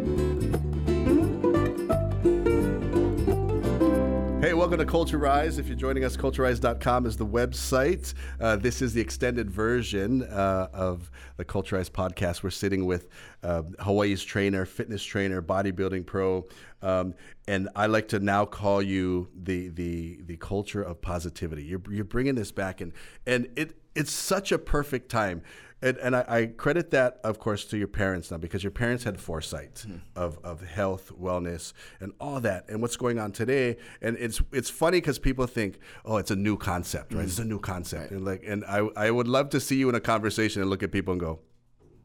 [4.74, 5.60] Welcome to Culturize.
[5.60, 8.12] If you're joining us, culturize.com is the website.
[8.40, 12.42] Uh, this is the extended version uh, of the Culturize podcast.
[12.42, 13.08] We're sitting with
[13.44, 16.48] uh, Hawaii's trainer, fitness trainer, bodybuilding pro,
[16.82, 17.14] um,
[17.46, 21.62] and I like to now call you the the the culture of positivity.
[21.62, 22.92] You're, you're bringing this back, and
[23.28, 25.42] and it it's such a perfect time
[25.84, 29.04] and, and I, I, credit that, of course, to your parents now because your parents
[29.04, 29.98] had foresight mm-hmm.
[30.16, 33.76] of, of health, wellness, and all that, and what's going on today.
[34.00, 37.20] And it's it's funny because people think, oh, it's a new concept, right?
[37.20, 37.28] Mm-hmm.
[37.28, 38.12] It's a new concept, right.
[38.12, 40.82] and like, and I I would love to see you in a conversation and look
[40.82, 41.40] at people and go,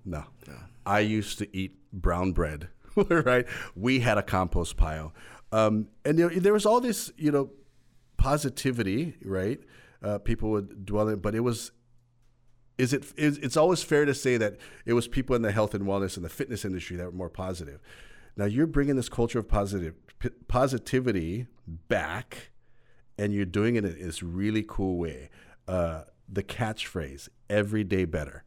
[0.04, 0.56] no, no.
[0.86, 2.68] I used to eat brown bread,
[3.10, 3.46] right?
[3.76, 5.14] We had a compost pile,
[5.54, 7.52] um, and you know, there was all this, you know,
[8.18, 9.60] positivity, right?
[10.04, 11.72] Uh, people would dwell in, but it was
[12.80, 15.76] is it is, it's always fair to say that it was people in the health
[15.76, 17.82] and wellness and the fitness industry that were more positive.
[18.38, 22.52] Now you're bringing this culture of positive p- positivity back,
[23.18, 25.30] and you're doing it in this really cool way.
[25.68, 28.46] Uh, the catchphrase "every day better."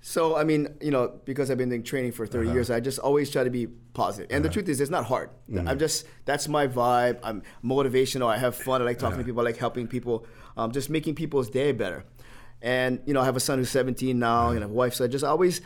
[0.00, 2.54] So I mean, you know, because I've been doing training for 30 uh-huh.
[2.54, 4.28] years, I just always try to be positive.
[4.30, 4.48] And uh-huh.
[4.48, 5.30] the truth is, it's not hard.
[5.48, 5.68] Mm-hmm.
[5.68, 7.20] I'm just that's my vibe.
[7.22, 8.26] I'm motivational.
[8.26, 8.82] I have fun.
[8.82, 9.22] I like talking uh-huh.
[9.22, 9.40] to people.
[9.42, 10.26] I like helping people.
[10.56, 12.04] Um, just making people's day better.
[12.62, 15.08] And you know, I have a son who's 17 now and a wife, so I
[15.08, 15.60] just always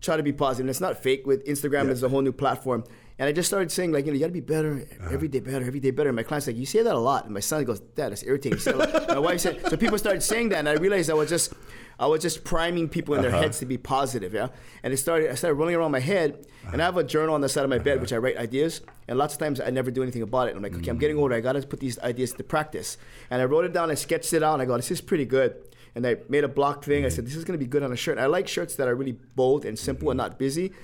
[0.00, 0.64] try to be positive.
[0.64, 1.26] And it's not fake.
[1.26, 1.90] With Instagram, yeah.
[1.90, 2.84] it's a whole new platform.
[3.18, 5.10] And I just started saying like, you know, you got to be better uh-huh.
[5.12, 6.08] every day, better every day, better.
[6.08, 7.26] And my client's like, you say that a lot.
[7.26, 8.58] And my son goes, Dad, that's irritating.
[8.58, 11.52] So my wife said, so people started saying that, and I realized I was just,
[11.98, 13.42] I was just priming people in their uh-huh.
[13.42, 14.48] heads to be positive, yeah.
[14.82, 16.70] And it started, I started rolling around my head, uh-huh.
[16.72, 18.00] and I have a journal on the side of my bed uh-huh.
[18.00, 18.80] which I write ideas.
[19.06, 20.56] And lots of times I never do anything about it.
[20.56, 20.90] I'm like, okay, mm-hmm.
[20.92, 21.34] I'm getting older.
[21.34, 22.96] I got to put these ideas to practice.
[23.28, 23.90] And I wrote it down.
[23.90, 24.54] I sketched it out.
[24.54, 25.56] And I go, this is pretty good
[25.94, 27.04] and I made a block thing.
[27.04, 28.18] I said, this is going to be good on a shirt.
[28.18, 30.66] I like shirts that are really bold and simple and not busy.
[30.66, 30.74] And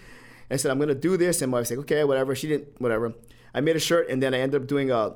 [0.53, 1.43] I said, I'm going to do this.
[1.43, 2.35] And my wife said, okay, whatever.
[2.35, 3.15] She didn't, whatever.
[3.55, 5.15] I made a shirt, and then I ended up doing a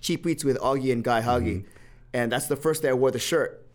[0.00, 1.58] cheap weeks with Augie and Guy Huggy.
[1.58, 1.68] Mm-hmm.
[2.14, 3.66] And that's the first day I wore the shirt.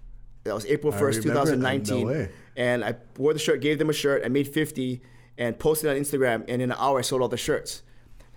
[0.45, 2.07] That was April 1st, 2019.
[2.07, 4.23] No and I wore the shirt, gave them a shirt.
[4.25, 5.01] I made 50
[5.37, 6.45] and posted on Instagram.
[6.47, 7.83] And in an hour, I sold all the shirts.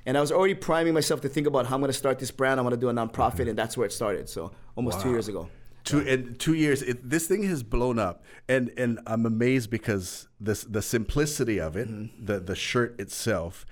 [0.04, 2.30] And I was already priming myself to think about how I'm going to start this
[2.30, 2.58] brand.
[2.58, 3.50] I'm going to do a nonprofit, mm-hmm.
[3.50, 4.28] and that's where it started.
[4.28, 5.04] So almost wow.
[5.04, 5.48] two years ago.
[5.84, 10.28] Two in two years, it, this thing has blown up, and and I'm amazed because
[10.38, 12.24] this the simplicity of it, mm-hmm.
[12.24, 13.66] the the shirt itself,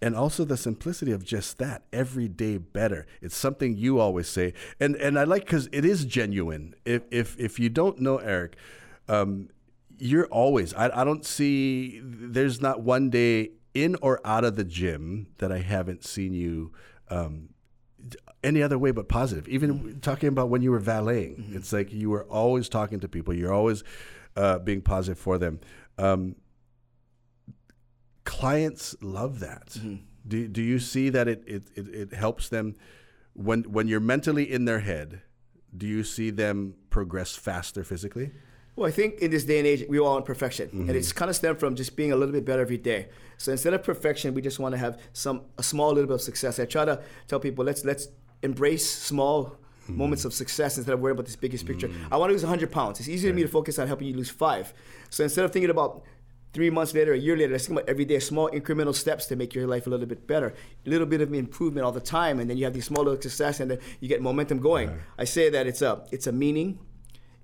[0.00, 3.06] and also the simplicity of just that every day better.
[3.20, 6.74] It's something you always say, and and I like because it is genuine.
[6.84, 8.56] If if if you don't know Eric,
[9.08, 9.48] um,
[9.98, 10.74] you're always.
[10.74, 12.00] I I don't see.
[12.02, 16.72] There's not one day in or out of the gym that I haven't seen you.
[17.08, 17.50] Um,
[18.44, 19.46] any other way but positive.
[19.48, 21.56] Even talking about when you were valeting, Mm-hmm.
[21.56, 23.32] it's like you were always talking to people.
[23.34, 23.84] You're always
[24.36, 25.60] uh, being positive for them.
[25.98, 26.36] Um,
[28.24, 29.68] clients love that.
[29.78, 29.96] Mm-hmm.
[30.26, 32.76] Do, do you see that it, it, it, it helps them
[33.34, 35.22] when when you're mentally in their head?
[35.76, 38.30] Do you see them progress faster physically?
[38.76, 41.28] Well, I think in this day and age, we all want perfection, and it's kind
[41.28, 43.08] of stemmed from just being a little bit better every day.
[43.36, 46.22] So instead of perfection, we just want to have some a small little bit of
[46.22, 46.58] success.
[46.58, 48.08] I try to tell people let's let's
[48.42, 49.56] embrace small
[49.88, 51.90] moments of success instead of worrying about this biggest picture.
[52.10, 53.00] I want to lose 100 pounds.
[53.00, 54.72] It's easier for me to focus on helping you lose five.
[55.10, 56.02] So instead of thinking about
[56.52, 59.36] three months later, a year later, let's think about every day, small incremental steps to
[59.36, 60.54] make your life a little bit better.
[60.86, 63.20] A little bit of improvement all the time, and then you have these small little
[63.20, 64.98] success, and then you get momentum going.
[65.18, 66.78] I say that it's a it's a meaning,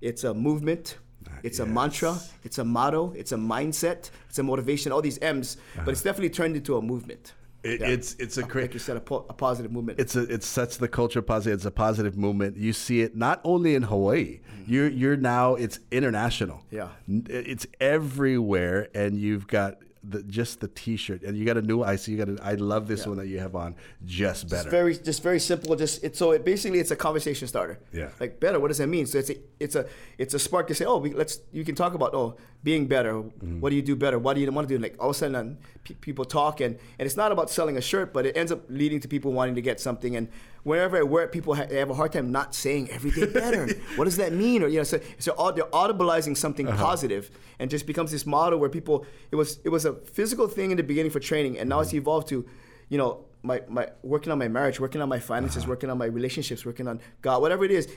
[0.01, 0.97] it's a movement.
[1.43, 5.57] It's a mantra, it's a motto, it's a mindset, it's a motivation, all these M's,
[5.75, 6.09] but it's uh-huh.
[6.09, 7.33] definitely turned into a movement.
[7.63, 7.87] It, Yeah.
[7.87, 8.73] It's it's a Like great.
[8.73, 9.99] you said, a, po- a positive movement.
[9.99, 11.57] It's a it sets the culture positive.
[11.57, 12.55] It's a positive movement.
[12.57, 14.39] You see it not only in Hawaii.
[14.39, 14.71] Mm-hmm.
[14.73, 16.63] You're you're now it's international.
[16.71, 16.89] Yeah.
[17.07, 17.65] It's
[18.13, 21.83] everywhere, and you've got the, just the T-shirt, and you got a new.
[21.83, 22.29] I see you got.
[22.29, 23.75] A, I love this one that you have on.
[24.05, 24.69] Just It's better.
[24.69, 25.75] very, just very simple.
[25.75, 27.79] Just it, so it basically it's a conversation starter.
[27.91, 28.09] Yeah.
[28.19, 28.59] Like better.
[28.59, 29.05] What does that mean?
[29.07, 29.85] So it's a, it's a,
[30.17, 31.39] it's a spark to say, oh, we, let's.
[31.51, 33.13] You can talk about oh, being better.
[33.13, 33.61] Mm-hmm.
[33.61, 34.19] What do you do better?
[34.19, 34.81] What do you want to do?
[34.81, 37.77] Like all of a sudden, um, pe- people talk, and and it's not about selling
[37.77, 40.15] a shirt, but it ends up leading to people wanting to get something.
[40.17, 40.27] And
[40.63, 43.25] wherever I wear it, people ha- they have a hard time not saying every day
[43.41, 43.67] better.
[43.95, 44.61] what does that mean?
[44.63, 46.83] Or you know, so, so au- they're audibleizing something Uh-huh.
[46.83, 49.05] positive, and just becomes this model where people.
[49.31, 51.89] It was it was a physical thing in the beginning for training, and now it's
[51.89, 51.97] Mm-hmm.
[52.03, 52.45] evolved to,
[52.89, 55.69] you know, my, my working on my marriage, working on my finances, Uh-huh.
[55.73, 57.87] working on my relationships, working on God, whatever it is.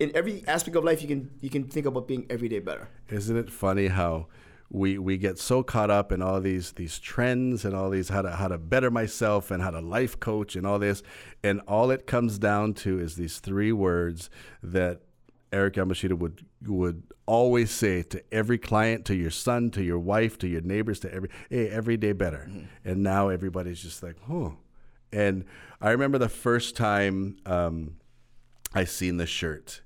[0.00, 2.88] In every aspect of life, you can you can think about being every day better.
[3.10, 4.28] Isn't it funny how
[4.70, 8.22] we we get so caught up in all these these trends and all these how
[8.22, 11.02] to how to better myself and how to life coach and all this,
[11.42, 14.30] and all it comes down to is these three words
[14.62, 15.02] that
[15.52, 20.38] Eric Yamashita would would always say to every client, to your son, to your wife,
[20.38, 22.50] to your neighbors, to every hey, every day better.
[22.84, 24.56] And now everybody's just like, oh.
[25.12, 25.44] And
[25.80, 27.96] I remember the first time um,
[28.72, 29.82] I seen the shirt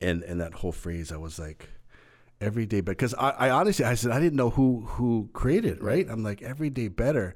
[0.00, 1.68] and and that whole phrase, I was like,
[2.40, 2.94] every day better.
[2.94, 6.06] Because I, I honestly, I said I didn't know who who created it, right?
[6.08, 7.34] I'm like every day better,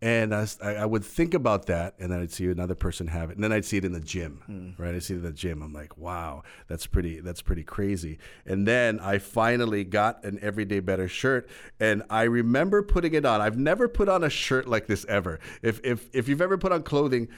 [0.00, 3.08] and I, was- I I would think about that, and then I'd see another person
[3.08, 4.82] have it, and then I'd see it in the gym, hmm.
[4.82, 4.94] right?
[4.94, 5.62] I see it in the gym.
[5.62, 8.18] I'm like, wow, that's pretty that's pretty crazy.
[8.44, 11.48] And then I finally got an everyday better shirt,
[11.78, 13.40] and I remember putting it on.
[13.40, 15.38] I've never put on a shirt like this ever.
[15.62, 17.28] If if if you've ever put on clothing.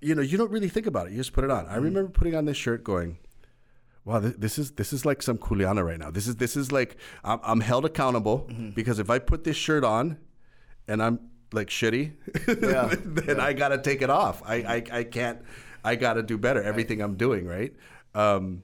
[0.00, 1.10] You know, you don't really think about it.
[1.10, 1.66] You just put it on.
[1.66, 1.82] I hmm.
[1.86, 3.18] remember putting on this shirt, going,
[4.04, 6.10] wow, th- this is this is like some kuleana right now.
[6.10, 8.70] This is this is like I'm, I'm held accountable Mm-hmm.
[8.70, 10.18] because if I put this shirt on
[10.86, 11.20] and I'm
[11.52, 12.12] like shitty,
[12.62, 12.94] Yeah.
[13.04, 14.42] then I gotta take it off.
[14.44, 15.38] I, I I can't.
[15.84, 16.62] I gotta do better.
[16.62, 17.72] Everything I'm doing right.
[18.14, 18.62] Um,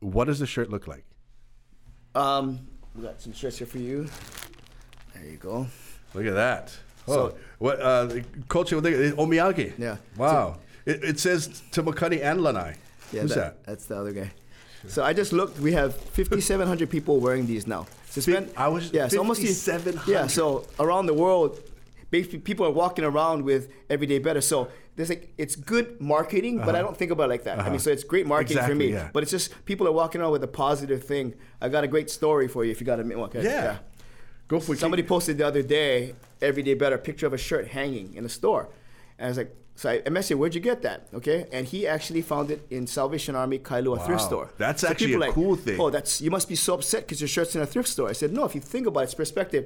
[0.00, 1.04] what does the shirt look like?
[2.14, 4.08] Um, we got some shirts here for you.
[5.14, 5.66] There you go.
[6.14, 6.76] Look at that.
[7.06, 8.08] Oh, So- what uh,
[8.48, 8.80] culture?
[8.80, 9.72] Omiyage.
[9.78, 9.96] Yeah.
[10.16, 10.58] Wow.
[10.86, 12.74] it, it says Tamakani and Lanai.
[13.12, 13.64] Who's that?
[13.64, 14.30] That's the other guy.
[14.86, 15.58] So I just looked.
[15.58, 17.86] We have 5,700 people wearing these now.
[18.10, 20.08] So it's I was- yeah, it's almost 5,700.
[20.10, 21.58] Yeah, so around the world,
[22.10, 24.40] basically people are walking around with everyday better.
[24.40, 27.58] So there's like it's good marketing, but I don't think about it like that.
[27.58, 28.74] I mean, so it's great marketing for Uh-huh.
[28.74, 29.10] Me, yeah.
[29.12, 31.34] but it's just people are walking around with a positive thing.
[31.60, 33.22] I got a great story for you if you got a minute.
[33.24, 33.78] Okay, Yeah.
[34.48, 34.78] Go for it.
[34.78, 38.70] Somebody posted the other day, everyday better, picture of a shirt hanging in a store.
[39.18, 41.06] And I was like, so I messaged him, where'd you get that?
[41.18, 41.46] Okay.
[41.52, 44.28] And he actually found it in Salvation Army Kailua thrift Wow.
[44.30, 44.50] store.
[44.58, 45.78] That's So actually a like, cool thing.
[45.80, 48.08] Oh, that's you must be so upset because your shirt's in a thrift store.
[48.08, 49.64] I said, no, if you think about it, it's perspective.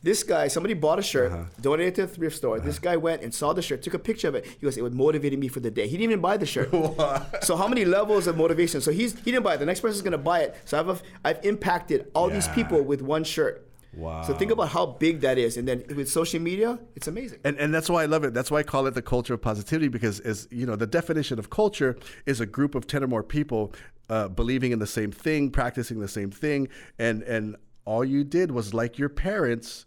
[0.00, 1.44] This guy, somebody bought a shirt, Uh-huh.
[1.60, 2.60] donated to a thrift store.
[2.60, 4.44] This guy went and saw the shirt, took a picture of it.
[4.46, 5.86] He goes, it would motivated me for the day.
[5.88, 6.70] He didn't even buy the shirt.
[7.42, 8.80] so how many levels of motivation?
[8.80, 9.58] So he's he didn't buy it.
[9.58, 10.54] The next person's gonna buy it.
[10.66, 13.64] So I've I've impacted all these people with one shirt.
[14.22, 17.40] So think about how big that is, and then with social media, it's amazing.
[17.44, 18.32] And, and that's why I love it.
[18.32, 21.38] That's why I call it the culture of positivity because, as you know, the definition
[21.38, 23.74] of culture is a group of ten or more people
[24.08, 28.50] uh, believing in the same thing, practicing the same thing, and and all you did
[28.50, 29.86] was like your parents,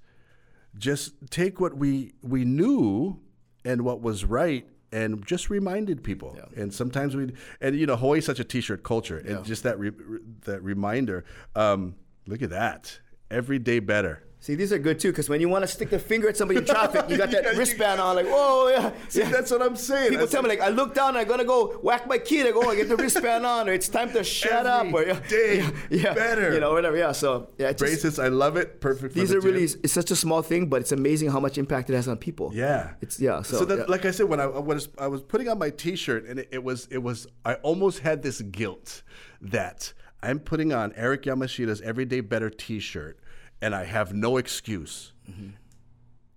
[0.78, 3.19] just take what we we knew
[3.63, 4.67] and what was right.
[4.93, 9.19] And just reminded people, and sometimes we, and you know, Hawaii's such a T-shirt culture,
[9.19, 9.93] and just that re-
[10.41, 11.24] that reminder.
[11.56, 11.95] Um,
[12.28, 13.00] look at that,
[13.32, 14.24] every day better.
[14.44, 16.62] See, these are good too, because when you want to stick the finger at somebody
[16.62, 18.91] in traffic, you got that Yeah, wristband on, like, whoa, yeah.
[19.08, 19.30] See, yeah.
[19.30, 20.10] that's what I'm saying.
[20.10, 22.48] People That's tell me like I look down, I'm gonna go whack my kid.
[22.48, 25.04] I go, oh, I get the wristband on, or it's time to shut up, or
[25.04, 26.56] yeah, day yeah, better.
[26.56, 26.98] you know, whatever.
[26.98, 28.17] Yeah, so yeah, it's just, braces.
[28.17, 28.82] I love it.
[28.82, 29.13] Perfect.
[29.13, 31.60] For these the are really it's such a small thing, but it's amazing how much
[31.60, 32.50] impact it has on people.
[32.52, 32.94] Yeah.
[33.00, 33.44] it's yeah.
[33.44, 36.26] So, So, that, like I said, when I was I was putting on my T-shirt,
[36.26, 39.04] and it, it was it was I almost had this guilt
[39.39, 43.20] that I'm putting on Eric Yamashita's Everyday Better T-shirt,
[43.62, 45.50] and I have no excuse mm-hmm.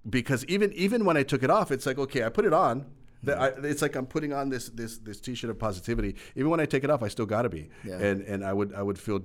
[0.09, 2.87] because even even when I took it off, it's like okay, I put it on.
[3.23, 6.16] That I, it's like I'm putting on this this this T-shirt of positivity.
[6.37, 7.99] Even when I take it off, I still gotta be, Yeah.
[7.99, 9.23] and and I would I would feel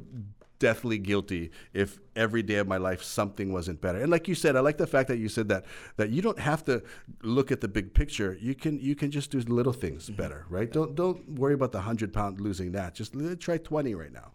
[0.59, 3.99] deathly guilty if every day of my life something wasn't better.
[4.01, 6.39] And like you said, I like the fact that you said that that you don't
[6.39, 6.83] have to
[7.23, 8.37] look at the big picture.
[8.39, 10.71] You can you can just do little things better, right?
[10.71, 12.93] Don't don't worry about the hundred pound losing that.
[12.93, 14.31] Just try twenty right now.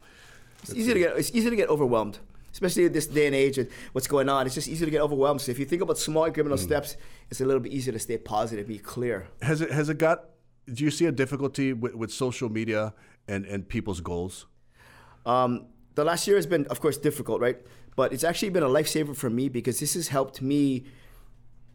[0.63, 2.19] It's easy to get it's easy to get overwhelmed,
[2.53, 4.47] especially in this day and age and what's going on.
[4.47, 5.43] It's just easy to get overwhelmed.
[5.43, 6.97] So if you think about small incremental steps,
[7.31, 9.29] it's a little bit easier to stay positive, be clear.
[9.43, 10.25] Has it has it got?
[10.73, 12.95] Do you see a difficulty with, with social media
[13.29, 14.47] and and people's goals?
[15.27, 17.59] Um, the last year has been, of course, difficult, right?
[17.97, 20.85] But it's actually been a lifesaver for me because this has helped me.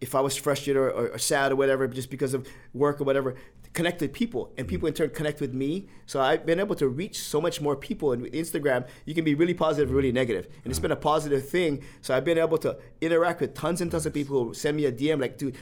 [0.02, 3.04] If I was frustrated or, or, or sad or whatever, just because of work or
[3.04, 3.36] whatever,
[3.74, 5.88] connect with people, and people in turn connect with me.
[6.06, 8.14] So I've been able to reach so much more people.
[8.14, 11.48] And with Instagram, you can be really positive, really negative, and it's been a positive
[11.48, 11.84] thing.
[12.02, 14.86] So I've been able to interact with tons and tons of people who send me
[14.86, 15.56] a DM like, "Dude,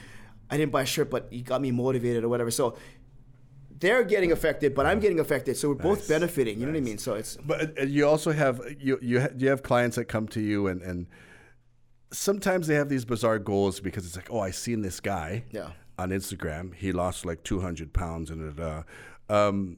[0.50, 2.76] I didn't buy a shirt, but you got me motivated or whatever." So
[3.80, 5.56] they're getting affected, but I'm getting affected.
[5.56, 6.58] So we're both benefiting.
[6.58, 6.98] You know what I mean?
[6.98, 10.26] So it's But uh, you also have you you ha- you have clients that come
[10.28, 11.06] to you and and
[12.12, 15.70] sometimes they have these bizarre goals because it's like oh I seen this guy Yeah.
[15.98, 18.82] on Instagram he lost like two hundred pounds and da,
[19.28, 19.46] da.
[19.48, 19.76] um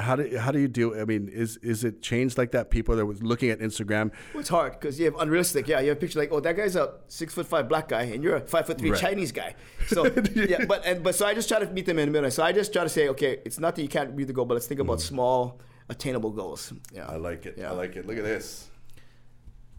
[0.00, 2.96] how do how do you deal I mean is is it changed like that people
[2.96, 5.68] that was looking at Instagram Well, It's hard because you have unrealistic.
[5.68, 8.02] Yeah, you have a picture like, oh, that guy's a six foot five black guy,
[8.02, 9.00] and you're a five foot three Right.
[9.00, 9.54] Chinese guy.
[9.86, 12.30] So yeah, but and but so I just try to meet them in the middle.
[12.30, 14.44] So I just try to say, okay, it's not that you can't read the goal,
[14.46, 16.72] but let's think about small, attainable goals.
[16.92, 17.10] Yeah, Mm.
[17.12, 17.70] I like it Yeah.
[17.70, 18.68] I like it look at this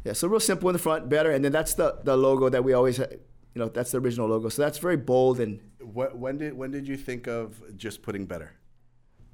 [0.04, 0.14] yeah.
[0.14, 2.74] So real simple in the front, better, and then that's the the logo that we
[2.74, 3.08] always, you
[3.56, 4.50] know, that's the original logo.
[4.50, 5.60] So that's very bold and.
[5.82, 8.50] what when did when did you think of just putting better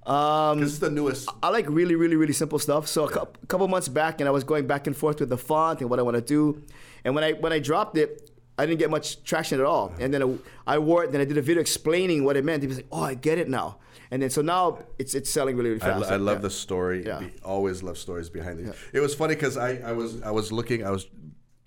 [0.08, 2.88] Um, because it's the newest I like really, really, really simple stuff.
[2.88, 5.38] So a cou- couple months back, and I was going back and forth with the
[5.38, 6.64] font and what I want to do.
[7.04, 9.94] And when I when I dropped it, I didn't get much traction at all.
[10.00, 11.12] And then I, I wore it.
[11.12, 12.62] Then I did a video explaining what it meant.
[12.64, 15.58] He was like, "Oh, I get it now." And then so now it's it's selling
[15.58, 16.10] really, really I, fast.
[16.12, 16.42] I love Yeah.
[16.44, 17.06] the story.
[17.06, 17.20] Yeah.
[17.20, 18.74] Be- always love stories behind these.
[18.94, 21.06] It was funny because I, I was I was looking I was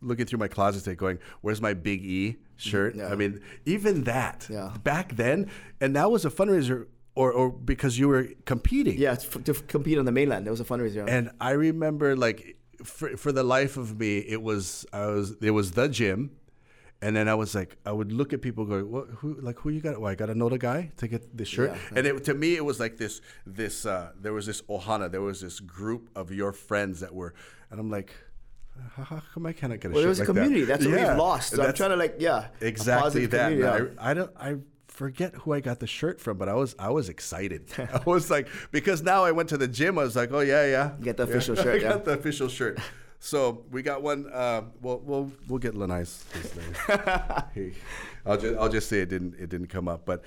[0.01, 3.09] looking through my closet today, going, "Where's my Big E shirt?" Yeah.
[3.13, 4.73] I mean, even that Yeah.
[4.83, 5.51] back then,
[5.81, 8.99] and that was a fundraiser, or or because you were competing.
[8.99, 10.47] Yeah, f- to compete on the mainland.
[10.47, 11.09] There was a fundraiser.
[11.09, 15.51] And I remember like for for the life of me, it was I was it
[15.51, 16.31] was the gym.
[17.03, 19.07] And then I was like, I would look at people going, "What?
[19.21, 19.35] Who?
[19.41, 19.99] Like, who you got?
[19.99, 21.97] Well, I got to know the guy to get this shirt." Yeah.
[21.97, 23.23] And it, to me, it was like this.
[23.47, 25.11] This uh, there was this ohana.
[25.11, 27.33] There was this group of your friends that were,
[27.71, 28.13] and I'm like,
[28.97, 29.95] how, come I cannot get a shirt.
[29.95, 30.61] well, shirt there was a like community.
[30.67, 30.81] that?
[30.81, 31.09] That's what Yeah.
[31.09, 31.51] we've lost.
[31.57, 33.57] So I'm trying to like, yeah, exactly that.
[33.57, 33.85] yeah.
[33.99, 34.31] I, I don't.
[34.37, 34.57] I
[35.01, 37.63] forget who I got the shirt from, but I was I was excited.
[37.79, 39.99] I was like because now I went to the gym.
[39.99, 40.87] I was like, oh yeah, yeah.
[41.01, 41.31] Get the Yeah.
[41.31, 42.79] official I shirt, got the official shirt.
[43.19, 44.21] So we got one.
[44.43, 46.13] Uh, we'll we'll we'll get Lanais.
[47.57, 47.73] name.
[48.27, 50.23] I'll just I'll just say it didn't it didn't come up, but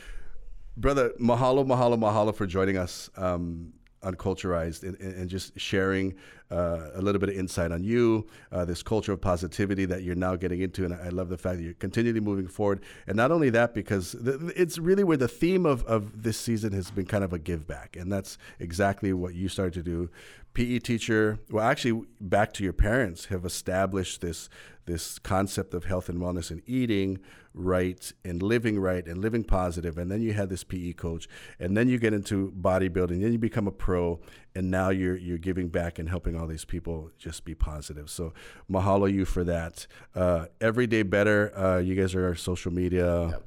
[0.76, 6.16] brother, mahalo, mahalo, mahalo for joining us um, on Culturized and, and just sharing
[6.52, 10.16] uh, a little bit of insight on you, uh, this culture of positivity that you're
[10.16, 10.86] now getting into.
[10.86, 12.82] And I love the fact that you're continually moving forward.
[13.08, 14.16] And not only that, because
[14.56, 17.66] it's really where the theme of, of this season has been kind of a give
[17.66, 17.96] back.
[17.96, 20.10] And that's exactly what you started to do.
[20.54, 24.50] PE teacher, well, actually, back to your parents, have established this
[24.86, 27.18] this concept of health and wellness and eating
[27.54, 29.98] right and living right and living positive.
[29.98, 33.38] and then you had this PE coach and then you get into bodybuilding then you
[33.38, 34.20] become a pro
[34.56, 38.34] and now you're you're giving back and helping all these people just be positive so
[38.70, 43.40] mahalo you for that uh, everyday better uh, you guys are our social media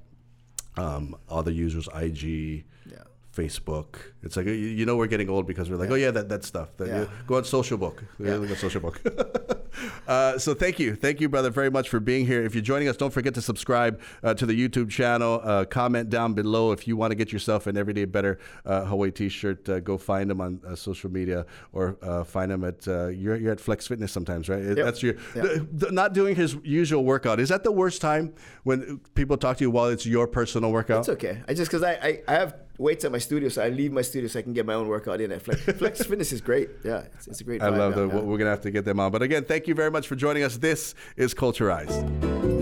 [0.79, 3.03] um, other users IG Yeah.
[3.37, 3.97] Facebook.
[4.23, 6.45] It's like you, you know we're getting old because we're like, oh yeah, that, that
[6.45, 6.77] stuff.
[6.79, 7.07] That, Yeah.
[7.27, 8.03] Go on social book.
[8.19, 8.37] Yeah.
[8.37, 9.01] Look at social book.
[10.09, 12.43] uh, so thank you, thank you, brother, very much for being here.
[12.45, 15.41] If you're joining us, don't forget to subscribe uh, to the YouTube channel.
[15.43, 19.11] Uh, comment down below if you want to get yourself an everyday better uh, Hawaii
[19.11, 19.69] T-shirt.
[19.69, 23.37] Uh, go find them on uh, social media or uh, find them at uh, you're,
[23.37, 24.75] you're at Flex Fitness sometimes, right?
[24.75, 25.93] That's your Yep.
[25.93, 27.41] not doing his usual workout.
[27.41, 31.01] Is that the worst time when people talk to you while it's your personal workout?
[31.01, 31.43] It's okay.
[31.49, 34.03] I just because I, I I have weights at my studio, so I leave my
[34.03, 35.33] studio so I can get my own workout in.
[35.33, 36.71] At Flex, Flex Fitness is great.
[36.85, 37.63] Yeah, it's, it's a great.
[37.63, 38.09] I love that.
[38.09, 39.13] We're going to have to get them on.
[39.13, 40.57] But again, thank you very much for joining us.
[40.57, 42.56] This is Culturized.